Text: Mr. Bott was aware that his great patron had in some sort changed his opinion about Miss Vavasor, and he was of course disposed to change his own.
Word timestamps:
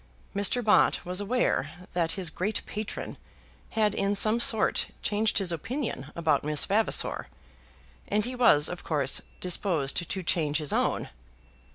Mr. 0.35 0.63
Bott 0.63 1.05
was 1.05 1.21
aware 1.21 1.85
that 1.93 2.13
his 2.13 2.31
great 2.31 2.65
patron 2.65 3.17
had 3.77 3.93
in 3.93 4.15
some 4.15 4.39
sort 4.39 4.87
changed 5.03 5.37
his 5.37 5.51
opinion 5.51 6.07
about 6.15 6.43
Miss 6.43 6.65
Vavasor, 6.65 7.27
and 8.07 8.25
he 8.25 8.33
was 8.35 8.67
of 8.67 8.83
course 8.83 9.21
disposed 9.39 9.95
to 10.09 10.23
change 10.23 10.57
his 10.57 10.73
own. 10.73 11.09